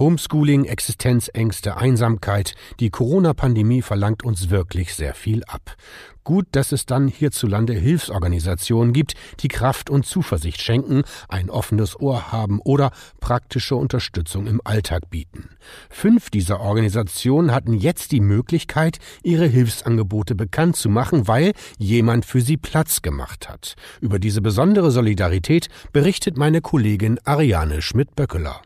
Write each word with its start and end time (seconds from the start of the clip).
Homeschooling, 0.00 0.64
Existenzängste, 0.64 1.76
Einsamkeit, 1.76 2.54
die 2.80 2.88
Corona-Pandemie 2.88 3.82
verlangt 3.82 4.24
uns 4.24 4.48
wirklich 4.48 4.94
sehr 4.94 5.12
viel 5.12 5.44
ab. 5.44 5.76
Gut, 6.24 6.46
dass 6.52 6.72
es 6.72 6.86
dann 6.86 7.06
hierzulande 7.06 7.74
Hilfsorganisationen 7.74 8.94
gibt, 8.94 9.12
die 9.40 9.48
Kraft 9.48 9.90
und 9.90 10.06
Zuversicht 10.06 10.62
schenken, 10.62 11.02
ein 11.28 11.50
offenes 11.50 12.00
Ohr 12.00 12.32
haben 12.32 12.60
oder 12.60 12.92
praktische 13.20 13.76
Unterstützung 13.76 14.46
im 14.46 14.62
Alltag 14.64 15.10
bieten. 15.10 15.50
Fünf 15.90 16.30
dieser 16.30 16.60
Organisationen 16.60 17.52
hatten 17.52 17.74
jetzt 17.74 18.10
die 18.12 18.20
Möglichkeit, 18.20 19.00
ihre 19.22 19.46
Hilfsangebote 19.46 20.34
bekannt 20.34 20.76
zu 20.76 20.88
machen, 20.88 21.28
weil 21.28 21.52
jemand 21.76 22.24
für 22.24 22.40
sie 22.40 22.56
Platz 22.56 23.02
gemacht 23.02 23.50
hat. 23.50 23.76
Über 24.00 24.18
diese 24.18 24.40
besondere 24.40 24.90
Solidarität 24.90 25.68
berichtet 25.92 26.38
meine 26.38 26.62
Kollegin 26.62 27.18
Ariane 27.24 27.82
Schmidt-Böckeler. 27.82 28.62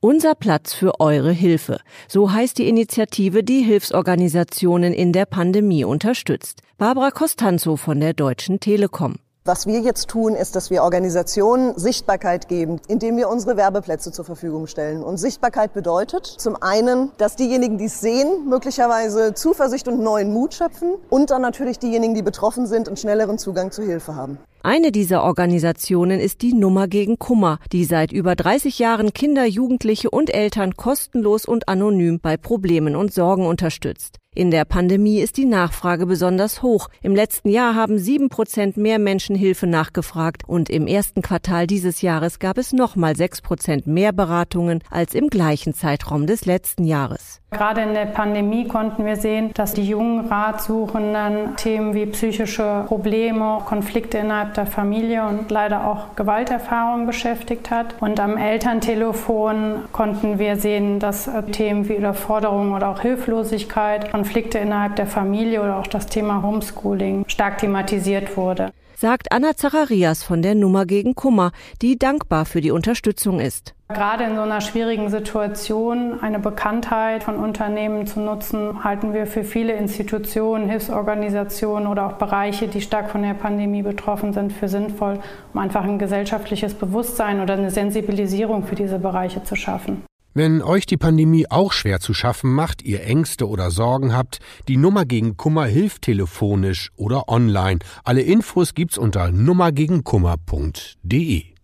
Unser 0.00 0.34
Platz 0.34 0.74
für 0.74 1.00
eure 1.00 1.32
Hilfe. 1.32 1.80
So 2.06 2.30
heißt 2.30 2.58
die 2.58 2.68
Initiative, 2.68 3.42
die 3.42 3.62
Hilfsorganisationen 3.62 4.92
in 4.92 5.12
der 5.12 5.24
Pandemie 5.24 5.84
unterstützt. 5.84 6.60
Barbara 6.76 7.10
Costanzo 7.10 7.76
von 7.76 7.98
der 8.00 8.12
Deutschen 8.12 8.60
Telekom. 8.60 9.16
Was 9.46 9.64
wir 9.64 9.78
jetzt 9.78 10.08
tun, 10.08 10.34
ist, 10.34 10.56
dass 10.56 10.70
wir 10.70 10.82
Organisationen 10.82 11.78
Sichtbarkeit 11.78 12.48
geben, 12.48 12.80
indem 12.88 13.16
wir 13.16 13.28
unsere 13.28 13.56
Werbeplätze 13.56 14.10
zur 14.10 14.24
Verfügung 14.24 14.66
stellen. 14.66 15.04
Und 15.04 15.18
Sichtbarkeit 15.18 15.72
bedeutet 15.72 16.26
zum 16.26 16.60
einen, 16.60 17.12
dass 17.16 17.36
diejenigen, 17.36 17.78
die 17.78 17.84
es 17.84 18.00
sehen, 18.00 18.48
möglicherweise 18.48 19.34
Zuversicht 19.34 19.86
und 19.86 20.02
neuen 20.02 20.32
Mut 20.32 20.54
schöpfen 20.54 20.94
und 21.10 21.30
dann 21.30 21.42
natürlich 21.42 21.78
diejenigen, 21.78 22.14
die 22.14 22.22
betroffen 22.22 22.66
sind, 22.66 22.88
einen 22.88 22.96
schnelleren 22.96 23.38
Zugang 23.38 23.70
zu 23.70 23.84
Hilfe 23.84 24.16
haben. 24.16 24.38
Eine 24.64 24.90
dieser 24.90 25.22
Organisationen 25.22 26.18
ist 26.18 26.42
die 26.42 26.52
Nummer 26.52 26.88
gegen 26.88 27.16
Kummer, 27.20 27.60
die 27.70 27.84
seit 27.84 28.10
über 28.10 28.34
30 28.34 28.80
Jahren 28.80 29.12
Kinder, 29.12 29.44
Jugendliche 29.44 30.10
und 30.10 30.34
Eltern 30.34 30.74
kostenlos 30.74 31.44
und 31.44 31.68
anonym 31.68 32.18
bei 32.18 32.36
Problemen 32.36 32.96
und 32.96 33.14
Sorgen 33.14 33.46
unterstützt. 33.46 34.18
In 34.36 34.50
der 34.50 34.66
Pandemie 34.66 35.20
ist 35.20 35.38
die 35.38 35.46
Nachfrage 35.46 36.04
besonders 36.04 36.60
hoch. 36.60 36.88
Im 37.00 37.14
letzten 37.14 37.48
Jahr 37.48 37.74
haben 37.74 37.98
sieben 37.98 38.28
Prozent 38.28 38.76
mehr 38.76 38.98
Menschen 38.98 39.34
Hilfe 39.34 39.66
nachgefragt 39.66 40.42
und 40.46 40.68
im 40.68 40.86
ersten 40.86 41.22
Quartal 41.22 41.66
dieses 41.66 42.02
Jahres 42.02 42.38
gab 42.38 42.58
es 42.58 42.74
nochmal 42.74 43.16
sechs 43.16 43.40
Prozent 43.40 43.86
mehr 43.86 44.12
Beratungen 44.12 44.84
als 44.90 45.14
im 45.14 45.28
gleichen 45.28 45.72
Zeitraum 45.72 46.26
des 46.26 46.44
letzten 46.44 46.84
Jahres. 46.84 47.40
Gerade 47.52 47.82
in 47.82 47.94
der 47.94 48.06
Pandemie 48.06 48.66
konnten 48.66 49.06
wir 49.06 49.16
sehen, 49.16 49.52
dass 49.54 49.72
die 49.72 49.86
jungen 49.86 50.26
Ratsuchenden 50.26 51.54
Themen 51.56 51.94
wie 51.94 52.06
psychische 52.06 52.84
Probleme, 52.86 53.60
Konflikte 53.64 54.18
innerhalb 54.18 54.54
der 54.54 54.66
Familie 54.66 55.24
und 55.24 55.50
leider 55.50 55.86
auch 55.86 56.16
Gewalterfahrungen 56.16 57.06
beschäftigt 57.06 57.70
hat. 57.70 57.94
Und 58.00 58.18
am 58.18 58.36
Elterntelefon 58.36 59.84
konnten 59.92 60.40
wir 60.40 60.56
sehen, 60.56 60.98
dass 60.98 61.30
Themen 61.52 61.88
wie 61.88 61.94
Überforderung 61.94 62.74
oder 62.74 62.88
auch 62.88 63.00
Hilflosigkeit, 63.00 64.10
Konflikte 64.10 64.58
innerhalb 64.58 64.96
der 64.96 65.06
Familie 65.06 65.62
oder 65.62 65.76
auch 65.76 65.86
das 65.86 66.06
Thema 66.06 66.42
Homeschooling 66.42 67.24
stark 67.28 67.58
thematisiert 67.58 68.36
wurde. 68.36 68.72
Sagt 68.96 69.30
Anna 69.30 69.54
Zacharias 69.54 70.24
von 70.24 70.42
der 70.42 70.56
Nummer 70.56 70.84
gegen 70.84 71.14
Kummer, 71.14 71.52
die 71.80 71.96
dankbar 71.96 72.44
für 72.44 72.60
die 72.60 72.70
Unterstützung 72.72 73.38
ist. 73.40 73.75
Gerade 73.88 74.24
in 74.24 74.34
so 74.34 74.40
einer 74.40 74.60
schwierigen 74.60 75.10
Situation 75.10 76.18
eine 76.20 76.40
Bekanntheit 76.40 77.22
von 77.22 77.36
Unternehmen 77.36 78.08
zu 78.08 78.18
nutzen, 78.18 78.82
halten 78.82 79.14
wir 79.14 79.28
für 79.28 79.44
viele 79.44 79.74
Institutionen, 79.74 80.68
Hilfsorganisationen 80.68 81.86
oder 81.86 82.06
auch 82.06 82.14
Bereiche, 82.14 82.66
die 82.66 82.80
stark 82.80 83.10
von 83.10 83.22
der 83.22 83.34
Pandemie 83.34 83.82
betroffen 83.82 84.32
sind, 84.32 84.52
für 84.52 84.66
sinnvoll, 84.66 85.20
um 85.54 85.60
einfach 85.60 85.84
ein 85.84 86.00
gesellschaftliches 86.00 86.74
Bewusstsein 86.74 87.40
oder 87.40 87.54
eine 87.54 87.70
Sensibilisierung 87.70 88.64
für 88.64 88.74
diese 88.74 88.98
Bereiche 88.98 89.44
zu 89.44 89.54
schaffen. 89.54 90.02
Wenn 90.34 90.62
euch 90.62 90.86
die 90.86 90.96
Pandemie 90.96 91.46
auch 91.48 91.72
schwer 91.72 92.00
zu 92.00 92.12
schaffen 92.12 92.52
macht, 92.52 92.82
ihr 92.82 93.04
Ängste 93.04 93.48
oder 93.48 93.70
Sorgen 93.70 94.12
habt, 94.14 94.40
die 94.66 94.78
Nummer 94.78 95.04
gegen 95.04 95.36
Kummer 95.36 95.66
hilft 95.66 96.02
telefonisch 96.02 96.90
oder 96.96 97.28
online. 97.28 97.78
Alle 98.02 98.22
Infos 98.22 98.74
gibt's 98.74 98.98
unter 98.98 99.30
nummergegenkummer.de. 99.30 101.55